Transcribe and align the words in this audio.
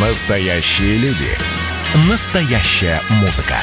Настоящие 0.00 0.96
люди. 0.98 1.26
Настоящая 2.08 3.00
музыка. 3.20 3.56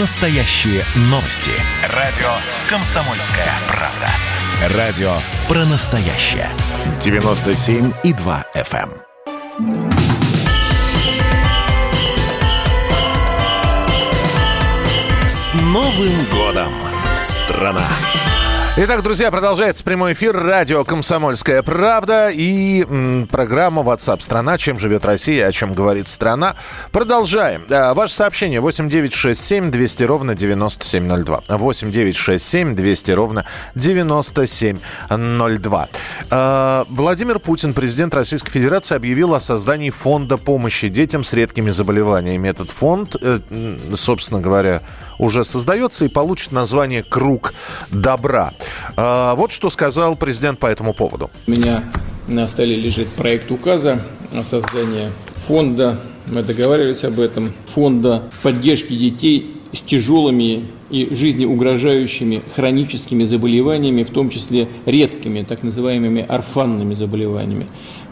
Настоящие 0.00 0.82
новости. 1.02 1.52
Радио 1.94 2.26
«Комсомольская 2.68 3.46
правда». 3.68 4.76
Радио 4.76 5.18
про 5.46 5.64
настоящее. 5.66 6.48
97,2 6.98 8.44
FM. 8.56 8.90
эм. 9.60 9.90
С 15.28 15.54
Новым 15.54 16.24
годом, 16.32 16.74
страна! 17.22 17.86
Итак, 18.80 19.02
друзья, 19.02 19.32
продолжается 19.32 19.82
прямой 19.82 20.12
эфир 20.12 20.36
радио 20.36 20.84
«Комсомольская 20.84 21.64
правда» 21.64 22.28
и 22.28 22.84
м, 22.84 23.26
программа 23.26 23.82
WhatsApp 23.82 24.20
«Страна. 24.20 24.56
Чем 24.56 24.78
живет 24.78 25.04
Россия? 25.04 25.48
О 25.48 25.50
чем 25.50 25.74
говорит 25.74 26.06
страна?» 26.06 26.54
Продолжаем. 26.92 27.64
А, 27.70 27.92
ваше 27.92 28.14
сообщение 28.14 28.60
8967 28.60 29.72
200 29.72 30.02
ровно 30.04 30.36
9702. 30.36 31.42
8967 31.48 32.76
200 32.76 33.10
ровно 33.10 33.44
9702. 33.74 35.88
А, 36.30 36.86
Владимир 36.88 37.40
Путин, 37.40 37.74
президент 37.74 38.14
Российской 38.14 38.52
Федерации, 38.52 38.94
объявил 38.94 39.34
о 39.34 39.40
создании 39.40 39.90
фонда 39.90 40.36
помощи 40.36 40.88
детям 40.88 41.24
с 41.24 41.32
редкими 41.32 41.70
заболеваниями. 41.70 42.48
Этот 42.48 42.70
фонд, 42.70 43.16
э, 43.20 43.40
собственно 43.96 44.40
говоря, 44.40 44.82
уже 45.18 45.44
создается 45.44 46.04
и 46.04 46.08
получит 46.08 46.52
название 46.52 47.02
«Круг 47.02 47.54
добра». 47.90 48.52
А, 48.96 49.34
Вот 49.34 49.52
что 49.52 49.70
сказал 49.70 50.16
президент 50.16 50.58
по 50.58 50.66
этому 50.66 50.94
поводу. 50.94 51.30
У 51.46 51.50
меня 51.50 51.84
на 52.26 52.46
столе 52.46 52.76
лежит 52.76 53.08
проект 53.08 53.50
указа 53.50 54.02
о 54.34 54.42
создании 54.42 55.10
фонда, 55.46 55.98
мы 56.30 56.42
договаривались 56.42 57.04
об 57.04 57.20
этом, 57.20 57.52
фонда 57.74 58.22
поддержки 58.42 58.94
детей 58.94 59.62
с 59.72 59.80
тяжелыми 59.80 60.66
и 60.90 61.14
жизнеугрожающими 61.14 62.42
хроническими 62.54 63.24
заболеваниями, 63.24 64.02
в 64.02 64.10
том 64.10 64.30
числе 64.30 64.68
редкими, 64.86 65.42
так 65.42 65.62
называемыми 65.62 66.24
орфанными 66.26 66.94
заболеваниями. 66.94 67.66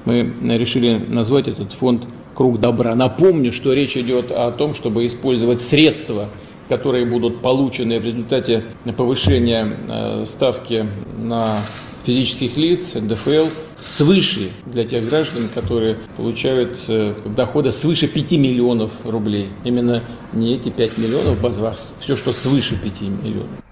Мы 0.05 0.33
решили 0.57 0.97
назвать 1.09 1.49
этот 1.49 1.73
фонд 1.73 2.05
«Круг 2.35 2.61
добра». 2.61 2.95
Напомню, 2.95 3.53
что 3.53 3.73
речь 3.73 3.97
идет 3.97 4.31
о 4.31 4.51
том, 4.51 4.75
чтобы 4.75 5.07
использовать 5.07 5.61
средства 5.61 6.29
которые 6.69 7.07
будут 7.07 7.41
получены 7.41 8.01
в 8.01 8.05
результате 8.05 8.65
повышения 8.97 9.77
э, 9.89 10.25
ставки 10.27 10.87
на 11.19 11.61
физических 12.05 12.57
лиц, 12.57 12.95
НДФЛ, 12.95 13.47
свыше 13.81 14.51
для 14.65 14.85
тех 14.85 15.09
граждан, 15.09 15.49
которые 15.55 15.97
получают 16.17 16.79
э, 16.89 17.15
дохода 17.25 17.73
свыше 17.73 18.09
5 18.09 18.33
миллионов 18.33 18.93
рублей. 19.05 19.51
Именно 19.65 20.03
не 20.33 20.55
эти 20.55 20.71
5 20.71 20.99
миллионов 20.99 21.41
базварс, 21.41 21.95
все, 22.01 22.17
что 22.17 22.33
свыше 22.33 22.77
5 22.77 23.01
миллионов. 23.01 23.66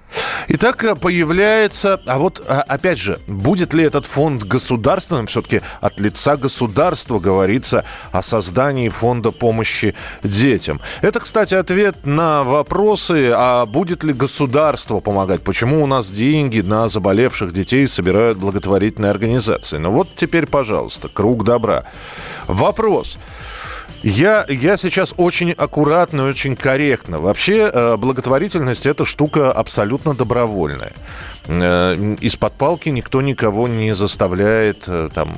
Итак, 0.48 0.84
э, 0.84 0.94
появляется... 0.94 2.00
А 2.06 2.18
вот, 2.18 2.42
а, 2.46 2.62
опять 2.62 2.98
же, 2.98 3.18
будет 3.26 3.72
ли 3.72 3.84
этот 3.84 4.06
фонд 4.06 4.44
государственным? 4.44 5.26
Все-таки 5.26 5.62
от 5.80 5.98
лица 6.00 6.36
государства 6.36 7.18
говорится 7.18 7.84
о 8.12 8.22
создании 8.22 8.88
фонда 8.88 9.30
помощи 9.30 9.94
детям. 10.22 10.80
Это, 11.02 11.20
кстати, 11.20 11.54
ответ 11.54 12.04
на 12.04 12.42
вопросы, 12.42 13.32
а 13.34 13.66
будет 13.66 14.04
ли 14.04 14.12
государство 14.12 15.00
помогать? 15.00 15.42
Почему 15.42 15.82
у 15.82 15.86
нас 15.86 16.10
деньги 16.10 16.60
на 16.60 16.88
заболевших 16.88 17.52
детей 17.52 17.88
собирают 17.88 18.38
благотворительные 18.38 19.10
организации? 19.10 19.78
Ну 19.78 19.90
вот 19.90 20.08
теперь, 20.16 20.46
пожалуйста, 20.46 21.08
круг 21.08 21.44
добра. 21.44 21.84
Вопрос. 22.46 23.18
Я, 24.04 24.44
я 24.50 24.76
сейчас 24.76 25.14
очень 25.16 25.52
аккуратно 25.52 26.20
и 26.20 26.24
очень 26.28 26.56
корректно. 26.56 27.20
Вообще 27.20 27.70
э, 27.72 27.96
благотворительность 27.96 28.84
это 28.84 29.06
штука 29.06 29.50
абсолютно 29.50 30.12
добровольная. 30.12 30.92
Э, 31.46 31.96
Из-под 32.20 32.52
палки 32.52 32.90
никто 32.90 33.22
никого 33.22 33.66
не 33.66 33.94
заставляет 33.94 34.84
э, 34.88 35.08
там, 35.14 35.34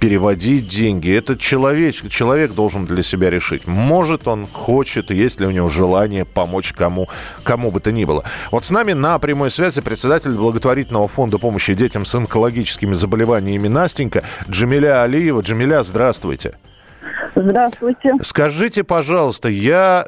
переводить 0.00 0.66
деньги. 0.66 1.16
Это 1.16 1.38
человек, 1.38 1.94
человек 2.10 2.54
должен 2.54 2.86
для 2.86 3.04
себя 3.04 3.30
решить. 3.30 3.68
Может 3.68 4.26
он, 4.26 4.48
хочет, 4.48 5.12
есть 5.12 5.40
ли 5.40 5.46
у 5.46 5.52
него 5.52 5.68
желание 5.68 6.24
помочь 6.24 6.72
кому, 6.72 7.08
кому 7.44 7.70
бы 7.70 7.78
то 7.78 7.92
ни 7.92 8.04
было. 8.04 8.24
Вот 8.50 8.64
с 8.64 8.72
нами 8.72 8.94
на 8.94 9.16
прямой 9.20 9.52
связи 9.52 9.80
председатель 9.80 10.32
благотворительного 10.32 11.06
фонда 11.06 11.38
помощи 11.38 11.72
детям 11.74 12.04
с 12.04 12.12
онкологическими 12.16 12.94
заболеваниями 12.94 13.68
Настенька 13.68 14.24
Джамиля 14.50 15.04
Алиева. 15.04 15.40
Джамиля, 15.40 15.84
здравствуйте. 15.84 16.48
Здравствуйте. 16.48 16.71
Скажите, 18.22 18.84
пожалуйста, 18.84 19.48
я 19.48 20.04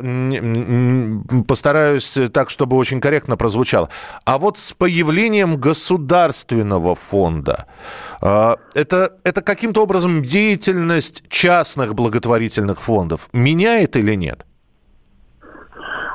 постараюсь 1.49 2.19
так, 2.33 2.51
чтобы 2.51 2.77
очень 2.77 3.01
корректно 3.01 3.37
прозвучало. 3.37 3.89
А 4.25 4.39
вот 4.39 4.59
с 4.59 4.73
появлением 4.73 5.57
государственного 5.57 6.95
фонда, 6.95 7.67
э, 8.21 8.55
это, 8.75 9.13
это 9.25 9.41
каким-то 9.43 9.83
образом 9.83 10.23
деятельность 10.23 11.25
частных 11.29 11.95
благотворительных 11.95 12.81
фондов 12.81 13.29
меняет 13.33 13.97
или 13.97 14.15
нет? 14.15 14.45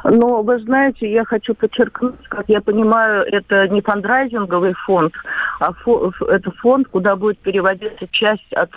Но 0.03 0.42
вы 0.42 0.59
знаете, 0.59 1.12
я 1.12 1.25
хочу 1.25 1.53
подчеркнуть, 1.53 2.16
как 2.30 2.46
я 2.48 2.62
понимаю, 2.62 3.25
это 3.31 3.68
не 3.68 3.81
фандрайзинговый 3.81 4.74
фонд, 4.86 5.14
а 5.59 5.72
фо- 5.72 6.12
это 6.28 6.52
фонд, 6.52 6.88
куда 6.88 7.16
будет 7.16 7.40
переводиться 7.40 8.08
часть 8.12 8.53
от 8.53 8.69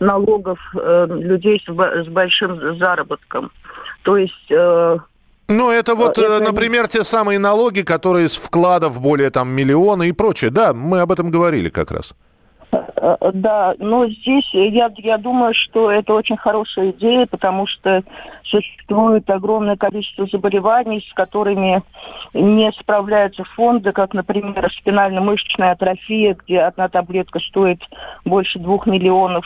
налогов 0.00 0.58
э, 0.74 1.06
людей 1.10 1.62
с, 1.64 1.70
с 1.70 2.08
большим 2.08 2.78
заработком. 2.78 3.50
То 4.02 4.16
есть 4.16 4.50
э, 4.50 4.98
Ну, 5.48 5.70
это 5.70 5.94
вот, 5.94 6.18
э, 6.18 6.22
Это 6.22 6.40
например, 6.40 6.88
те 6.88 7.04
самые 7.04 7.38
налоги, 7.38 7.82
которые 7.82 8.28
с 8.28 8.36
вкладов 8.36 9.00
более 9.00 9.30
там 9.30 9.48
миллиона 9.48 10.04
и 10.04 10.12
прочее. 10.12 10.50
Да, 10.50 10.72
мы 10.72 11.00
об 11.00 11.12
этом 11.12 11.30
говорили 11.30 11.68
как 11.68 11.90
раз. 11.90 12.14
Э, 12.96 13.30
Да, 13.32 13.74
но 13.78 14.06
здесь 14.06 14.48
я, 14.52 14.90
я 14.96 15.18
думаю, 15.18 15.54
что 15.54 15.90
это 15.90 16.14
очень 16.14 16.36
хорошая 16.36 16.90
идея, 16.90 17.26
потому 17.26 17.66
что 17.66 18.02
существует 18.44 19.28
огромное 19.30 19.76
количество 19.76 20.26
заболеваний, 20.26 21.04
с 21.08 21.12
которыми 21.12 21.82
не 22.32 22.70
справляются 22.72 23.44
фонды, 23.44 23.92
как, 23.92 24.14
например, 24.14 24.70
спинально-мышечная 24.78 25.72
атрофия, 25.72 26.36
где 26.44 26.60
одна 26.60 26.88
таблетка 26.88 27.38
стоит 27.40 27.82
больше 28.24 28.58
двух 28.58 28.86
миллионов 28.86 29.44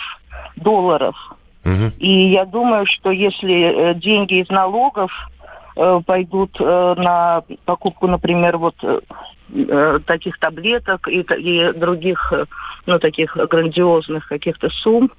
долларов. 0.56 1.16
Мгм. 1.64 1.92
И 1.98 2.30
я 2.30 2.46
думаю, 2.46 2.86
что 2.86 3.10
если 3.10 3.90
э, 3.90 3.94
деньги 3.94 4.40
из 4.40 4.48
налогов 4.48 5.12
пойдут 6.06 6.56
э, 6.60 6.94
на 6.96 7.42
покупку, 7.64 8.06
например, 8.06 8.58
вот 8.58 8.74
э, 8.82 9.00
э, 9.54 9.98
таких 10.04 10.38
таблеток 10.38 11.08
и, 11.08 11.20
и 11.20 11.72
других, 11.72 12.32
э, 12.32 12.44
ну, 12.86 12.98
таких 12.98 13.36
грандиозных 13.36 14.28
каких-то 14.28 14.68
сумм, 14.68 15.10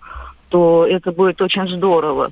то 0.49 0.85
это 0.85 1.11
будет 1.11 1.41
очень 1.41 1.67
здорово. 1.67 2.29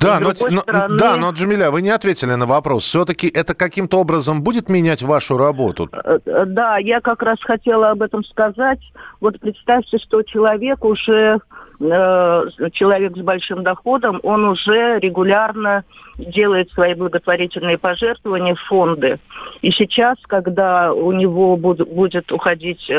Да, 0.00 0.20
но, 0.20 0.28
но- 0.28 0.60
стороны- 0.62 0.98
да, 0.98 1.16
но, 1.16 1.30
Джамиля, 1.30 1.70
вы 1.70 1.82
не 1.82 1.90
ответили 1.90 2.34
на 2.34 2.46
вопрос. 2.46 2.84
Все-таки 2.84 3.28
это 3.28 3.54
каким-то 3.54 3.98
образом 3.98 4.42
будет 4.42 4.68
менять 4.68 5.02
вашу 5.02 5.36
работу? 5.36 5.88
Э, 5.92 6.18
э, 6.24 6.44
Да, 6.46 6.78
я 6.78 7.00
как 7.00 7.22
раз 7.22 7.38
хотела 7.42 7.90
об 7.90 8.02
этом 8.02 8.24
сказать. 8.24 8.80
Вот 9.20 9.38
представьте, 9.40 9.98
что 9.98 10.22
человек 10.22 10.84
уже, 10.84 11.38
э, 11.80 12.42
человек 12.72 13.16
с 13.16 13.20
большим 13.20 13.62
доходом, 13.62 14.20
он 14.22 14.44
уже 14.44 14.98
регулярно 15.00 15.84
делает 16.18 16.70
свои 16.72 16.94
благотворительные 16.94 17.78
пожертвования 17.78 18.54
в 18.54 18.60
фонды. 18.68 19.18
И 19.62 19.70
сейчас, 19.70 20.16
когда 20.26 20.92
у 20.92 21.12
него 21.12 21.56
буд- 21.56 21.88
будет 21.88 22.30
уходить 22.32 22.90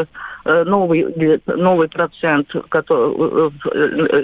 новый, 0.45 1.39
новый 1.45 1.87
процент 1.87 2.47
который, 2.69 3.49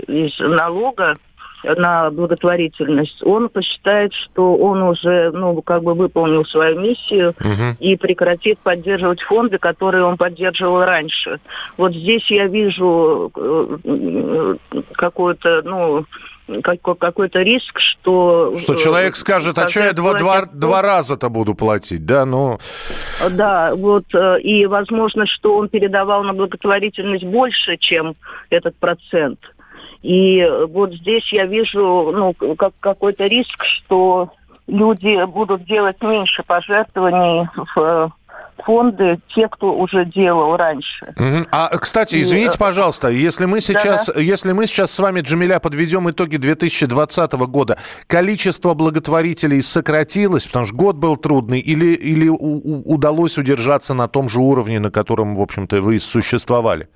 из 0.07 0.39
налога, 0.39 1.15
на 1.63 2.09
благотворительность, 2.11 3.23
он 3.23 3.49
посчитает, 3.49 4.13
что 4.13 4.55
он 4.55 4.81
уже, 4.83 5.31
ну, 5.31 5.61
как 5.61 5.83
бы 5.83 5.93
выполнил 5.93 6.45
свою 6.45 6.79
миссию 6.79 7.33
Мгм. 7.39 7.75
и 7.79 7.95
прекратит 7.95 8.59
поддерживать 8.59 9.21
фонды, 9.21 9.57
которые 9.57 10.03
он 10.03 10.17
поддерживал 10.17 10.85
раньше. 10.85 11.39
Вот 11.77 11.93
здесь 11.93 12.29
я 12.29 12.47
вижу 12.47 13.31
э, 13.35 14.55
какой-то, 14.93 15.61
ну, 15.63 16.05
какой- 16.63 16.95
какой-то 16.95 17.41
риск, 17.41 17.79
что... 17.79 18.55
Что 18.57 18.73
э, 18.73 18.77
человек 18.77 19.15
скажет, 19.15 19.57
а 19.57 19.67
что 19.67 19.81
я 19.81 19.93
два, 19.93 20.13
два, 20.13 20.45
два 20.45 20.81
раза-то 20.81 21.29
буду 21.29 21.55
платить, 21.55 22.05
да, 22.05 22.25
ну... 22.25 22.57
Да, 23.31 23.73
вот, 23.75 24.05
э, 24.13 24.39
и 24.41 24.65
возможно, 24.65 25.25
что 25.25 25.57
он 25.57 25.69
передавал 25.69 26.23
на 26.23 26.33
благотворительность 26.33 27.25
больше, 27.25 27.77
чем 27.77 28.15
этот 28.49 28.75
процент. 28.77 29.39
И 30.01 30.39
э, 30.39 30.65
вот 30.65 30.93
здесь 30.93 31.31
я 31.31 31.45
вижу, 31.45 32.11
ну, 32.13 32.55
как, 32.55 32.73
какой-то 32.79 33.25
риск, 33.25 33.63
что 33.63 34.31
люди 34.67 35.25
будут 35.25 35.65
делать 35.65 36.01
меньше 36.01 36.43
пожертвований 36.43 37.47
в, 37.55 37.79
э, 37.79 38.09
фонды, 38.63 39.19
те, 39.33 39.47
кто 39.47 39.73
уже 39.73 40.05
делал 40.05 40.57
раньше. 40.57 41.13
А, 41.51 41.69
кстати, 41.77 42.21
извините, 42.21 42.55
и, 42.55 42.59
пожалуйста, 42.59 43.09
если 43.09 43.45
мы 43.45 43.61
сейчас, 43.61 44.07
да, 44.13 44.19
если 44.19 44.51
мы 44.51 44.67
сейчас 44.67 44.91
с 44.91 44.99
вами, 44.99 45.21
Джамиля, 45.21 45.59
подведем 45.59 46.09
итоги 46.09 46.37
2020 46.37 47.33
года, 47.47 47.77
количество 48.07 48.73
благотворителей 48.73 49.61
сократилось, 49.61 50.47
потому 50.47 50.65
что 50.65 50.75
год 50.75 50.95
был 50.95 51.17
трудный, 51.17 51.59
или, 51.59 51.93
или 51.93 52.27
удалось 52.29 53.37
удержаться 53.37 53.93
на 53.93 54.07
том 54.07 54.29
же 54.29 54.39
уровне, 54.39 54.79
на 54.79 54.91
котором, 54.91 55.35
в 55.35 55.41
общем-то, 55.41 55.81
вы 55.81 55.99
существовали? 55.99 56.89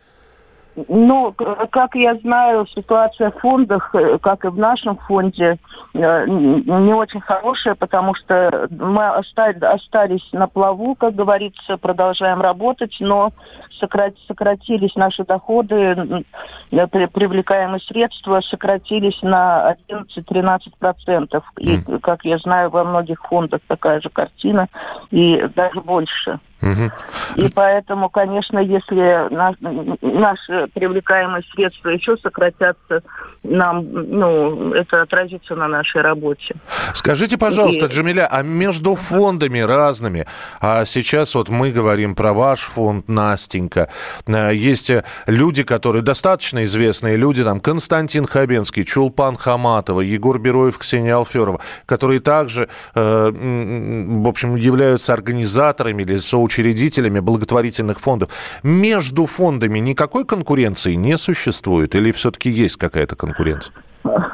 Ну, 0.87 1.33
как 1.71 1.95
я 1.95 2.15
знаю, 2.15 2.65
ситуация 2.67 3.31
в 3.31 3.39
фондах, 3.39 3.93
э, 3.93 4.17
как 4.19 4.45
и 4.45 4.47
в 4.47 4.57
нашем 4.57 4.97
фонде, 4.97 5.57
э, 5.93 6.25
не 6.27 6.93
очень 6.93 7.19
хорошая, 7.19 7.75
потому 7.75 8.15
что 8.15 8.69
мы 8.69 9.09
остались 9.09 10.27
на 10.31 10.47
плаву, 10.47 10.95
как 10.95 11.15
говорится, 11.15 11.75
продолжаем 11.77 12.39
работать, 12.39 12.95
но 13.01 13.33
сократились 13.79 14.95
наши 14.95 15.25
доходы, 15.25 16.23
привлекаемые 16.69 17.81
средства 17.81 18.39
сократились 18.41 19.21
на 19.21 19.75
11-13%. 19.89 21.41
И, 21.57 21.77
как 22.01 22.23
я 22.23 22.37
знаю, 22.37 22.69
во 22.69 22.85
многих 22.85 23.21
фондах 23.23 23.61
такая 23.67 23.99
же 23.99 24.09
картина, 24.09 24.67
и 25.09 25.47
даже 25.55 25.81
больше. 25.81 26.39
И 27.35 27.45
поэтому, 27.55 28.09
конечно, 28.09 28.59
если 28.59 29.33
наш, 29.33 29.55
наши 30.01 30.67
привлекаемые 30.73 31.43
средства 31.53 31.89
еще 31.89 32.17
сократятся, 32.17 33.01
нам, 33.43 33.91
ну, 33.91 34.73
это 34.73 35.01
отразится 35.01 35.55
на 35.55 35.67
нашей 35.67 36.01
работе. 36.01 36.55
Скажите, 36.93 37.37
пожалуйста, 37.37 37.85
и... 37.85 37.89
Джамиля, 37.89 38.27
а 38.29 38.43
между 38.43 38.95
фондами 38.95 39.59
разными, 39.59 40.27
а 40.59 40.85
сейчас 40.85 41.33
вот 41.33 41.49
мы 41.49 41.71
говорим 41.71 42.13
про 42.15 42.33
ваш 42.33 42.59
фонд, 42.59 43.09
Настенька, 43.09 43.89
э, 44.27 44.53
есть 44.53 44.91
люди, 45.25 45.63
которые 45.63 46.03
достаточно 46.03 46.63
известные 46.63 47.17
люди, 47.17 47.43
там 47.43 47.59
Константин 47.59 48.25
Хабенский, 48.25 48.85
Чулпан 48.85 49.35
Хаматова, 49.35 50.01
Егор 50.01 50.37
Бероев, 50.37 50.77
Ксения 50.77 51.15
Алферова, 51.15 51.59
которые 51.87 52.19
также, 52.19 52.69
э, 52.93 53.31
в 53.31 54.27
общем, 54.27 54.55
являются 54.55 55.13
организаторами 55.13 56.03
или 56.03 56.17
соучредителями 56.17 56.50
учредителями 56.51 57.19
благотворительных 57.19 57.99
фондов. 57.99 58.31
Между 58.63 59.25
фондами 59.25 59.79
никакой 59.79 60.25
конкуренции 60.25 60.95
не 60.95 61.17
существует 61.17 61.95
или 61.95 62.11
все-таки 62.11 62.49
есть 62.49 62.77
какая-то 62.77 63.15
конкуренция? 63.15 63.73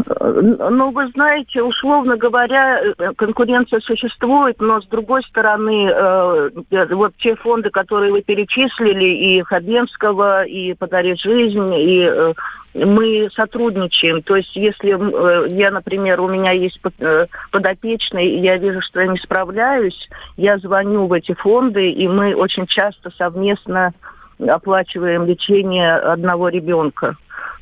Ну, 0.09 0.92
вы 0.92 1.07
знаете, 1.09 1.62
условно 1.62 2.15
говоря, 2.15 2.81
конкуренция 3.18 3.81
существует, 3.81 4.56
но 4.59 4.80
с 4.80 4.86
другой 4.86 5.21
стороны, 5.24 5.89
э, 5.89 6.50
вот 6.92 7.13
те 7.18 7.36
фонды, 7.36 7.69
которые 7.69 8.13
вы 8.13 8.21
перечислили, 8.21 9.04
и 9.04 9.42
Хабенского, 9.42 10.45
и 10.45 10.74
«Подари 10.75 11.15
жизнь», 11.15 11.74
и 11.75 12.09
э, 12.09 12.33
мы 12.74 13.30
сотрудничаем. 13.33 14.21
То 14.21 14.38
есть, 14.38 14.56
если 14.56 14.95
э, 14.95 15.48
я, 15.50 15.71
например, 15.71 16.21
у 16.21 16.30
меня 16.30 16.51
есть 16.51 16.80
э, 17.00 17.25
подопечный, 17.51 18.27
и 18.27 18.39
я 18.39 18.57
вижу, 18.57 18.81
что 18.81 19.01
я 19.01 19.07
не 19.07 19.18
справляюсь, 19.18 20.09
я 20.38 20.57
звоню 20.57 21.07
в 21.07 21.13
эти 21.13 21.33
фонды, 21.33 21.92
и 21.92 22.07
мы 22.07 22.33
очень 22.33 22.65
часто 22.65 23.09
совместно 23.12 23.94
оплачиваем 24.39 25.25
лечение 25.25 25.94
одного 25.94 26.50
ребенка. 26.50 27.18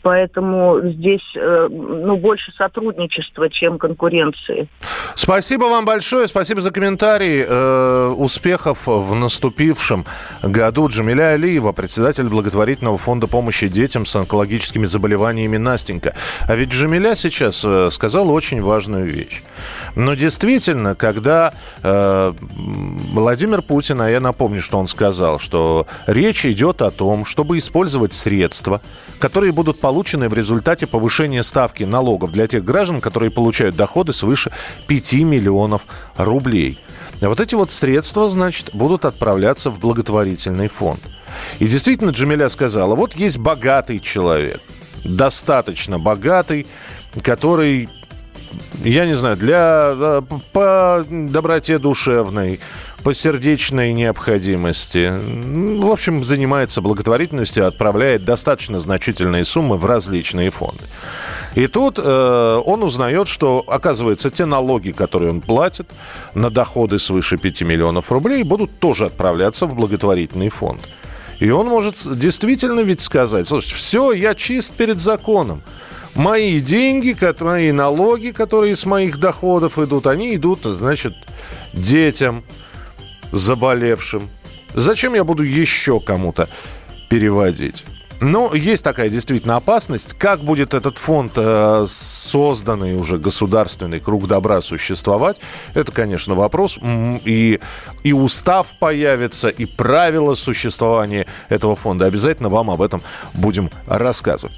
Поэтому 0.06 0.82
здесь 0.84 1.24
э, 1.36 1.68
ну, 1.68 2.16
больше 2.18 2.52
сотрудничества, 2.52 3.50
чем 3.50 3.80
конкуренции. 3.80 4.70
Спасибо 5.16 5.64
вам 5.64 5.84
большое, 5.84 6.28
спасибо 6.28 6.62
за 6.62 6.70
комментарий. 6.72 7.44
Э, 7.44 8.14
успехов 8.16 8.86
в 8.86 9.16
наступившем 9.16 10.06
году. 10.44 10.90
Джамиля 10.90 11.30
Алиева, 11.30 11.72
председатель 11.72 12.26
благотворительного 12.26 13.00
фонда 13.00 13.26
помощи 13.26 13.68
детям 13.68 14.06
с 14.06 14.16
онкологическими 14.16 14.86
заболеваниями 14.86 15.58
Настенька. 15.58 16.14
А 16.48 16.56
ведь 16.56 16.70
Джамиля 16.70 17.16
сейчас 17.16 17.64
э, 17.66 17.90
сказала 17.92 18.32
очень 18.32 18.62
важную 18.62 19.06
вещь. 19.06 19.42
Но 19.96 20.14
действительно, 20.14 20.94
когда 20.94 21.54
Владимир 21.82 23.62
Путин, 23.62 24.02
а 24.02 24.10
я 24.10 24.20
напомню, 24.20 24.62
что 24.62 24.78
он 24.78 24.88
сказал, 24.88 25.40
что 25.40 25.88
речь 26.06 26.46
идет 26.46 26.82
о 26.82 26.92
том, 26.92 27.26
чтобы 27.26 27.58
использовать 27.58 28.14
средства, 28.14 28.82
которые 29.20 29.52
будут 29.52 29.80
получены 29.80 29.95
в 30.30 30.34
результате 30.34 30.88
повышения 30.88 31.44
ставки 31.44 31.84
налогов 31.84 32.32
для 32.32 32.48
тех 32.48 32.64
граждан, 32.64 33.02
которые 33.02 33.32
получают 33.32 33.76
доходы 33.76 34.14
свыше 34.14 34.52
5 34.88 35.14
миллионов 35.14 35.86
рублей. 36.18 36.80
Вот 37.22 37.40
эти 37.40 37.56
вот 37.56 37.72
средства, 37.72 38.30
значит, 38.30 38.72
будут 38.74 39.06
отправляться 39.06 39.70
в 39.70 39.80
благотворительный 39.80 40.68
фонд. 40.68 41.00
И 41.60 41.68
действительно, 41.68 42.12
Джамиля 42.12 42.50
сказала, 42.50 42.96
вот 42.96 43.16
есть 43.16 43.38
богатый 43.38 44.00
человек, 44.00 44.62
достаточно 45.04 46.00
богатый, 46.00 46.68
который 47.22 47.90
я 48.84 49.06
не 49.06 49.16
знаю, 49.16 49.38
для 49.38 49.94
э, 49.96 50.22
по 50.52 51.06
доброте 51.10 51.78
душевной, 51.78 52.60
по 53.04 53.14
сердечной 53.14 53.94
необходимости. 53.94 55.14
В 55.80 55.92
общем, 55.92 56.24
занимается 56.24 56.82
благотворительностью, 56.82 57.68
отправляет 57.68 58.26
достаточно 58.26 58.80
значительные 58.80 59.46
суммы 59.46 59.78
в 59.78 59.86
различные 59.86 60.50
фонды. 60.50 60.84
И 61.56 61.68
тут 61.68 62.00
э, 62.04 62.62
он 62.66 62.84
узнает, 62.84 63.28
что, 63.28 63.64
оказывается, 63.68 64.30
те 64.30 64.46
налоги, 64.46 64.92
которые 64.92 65.32
он 65.32 65.42
платит 65.42 65.88
на 66.34 66.50
доходы 66.50 67.00
свыше 67.00 67.38
5 67.38 67.62
миллионов 67.62 68.12
рублей, 68.12 68.44
будут 68.44 68.80
тоже 68.80 69.06
отправляться 69.06 69.66
в 69.66 69.76
благотворительный 69.76 70.50
фонд. 70.50 70.82
И 71.40 71.50
он 71.50 71.68
может 71.68 71.96
действительно 72.18 72.82
ведь 72.82 73.02
сказать, 73.02 73.48
слушайте, 73.48 73.76
все, 73.76 74.12
я 74.14 74.36
чист 74.36 74.74
перед 74.74 75.00
законом. 75.00 75.62
Мои 76.16 76.62
деньги, 76.62 77.16
мои 77.44 77.72
налоги, 77.72 78.32
которые 78.32 78.76
с 78.78 78.86
моих 78.86 79.18
доходов 79.18 79.78
идут, 79.78 80.08
они 80.08 80.36
идут, 80.36 80.64
значит, 80.64 81.14
детям, 81.74 82.44
заболевшим. 83.34 84.30
Зачем 84.74 85.14
я 85.14 85.26
буду 85.26 85.44
еще 85.44 86.00
кому-то 86.00 86.48
переводить? 87.10 87.84
Но 88.22 88.54
есть 88.54 88.84
такая 88.84 89.10
действительно 89.10 89.58
опасность. 89.58 90.14
Как 90.14 90.40
будет 90.40 90.74
этот 90.74 90.98
фонд, 90.98 91.34
э, 91.36 91.86
созданный 91.88 92.96
уже 92.96 93.18
государственный 93.18 94.00
круг 94.00 94.28
добра 94.28 94.62
существовать, 94.62 95.42
это, 95.74 95.92
конечно, 95.92 96.34
вопрос. 96.34 96.80
И, 97.26 97.60
и 98.04 98.14
устав 98.14 98.68
появится, 98.80 99.50
и 99.50 99.66
правила 99.66 100.34
существования 100.34 101.28
этого 101.50 101.76
фонда. 101.76 102.06
Обязательно 102.06 102.48
вам 102.48 102.72
об 102.72 102.82
этом 102.82 103.02
будем 103.34 103.70
рассказывать. 103.86 104.58